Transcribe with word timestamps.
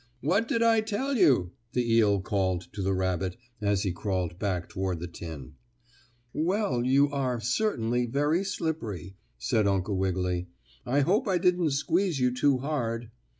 "What 0.21 0.47
did 0.47 0.63
I 0.63 0.81
tell 0.81 1.15
you?" 1.15 1.51
the 1.73 1.93
eel 1.93 2.21
called 2.21 2.61
to 2.73 2.81
the 2.81 2.95
rabbit, 2.95 3.37
as 3.61 3.83
he 3.83 3.91
crawled 3.91 4.39
back 4.39 4.67
toward 4.67 4.99
the 4.99 5.05
tin. 5.05 5.53
"Well, 6.33 6.83
you 6.83 7.11
are 7.11 7.39
certainly 7.39 8.07
very 8.07 8.43
slippery," 8.43 9.17
said 9.37 9.67
Uncle 9.67 9.97
Wiggily. 9.97 10.47
"I 10.87 11.01
hope 11.01 11.27
I 11.27 11.37
didn't 11.37 11.69
squeeze 11.73 12.19
you 12.19 12.33
too 12.33 12.57
hard." 12.57 13.11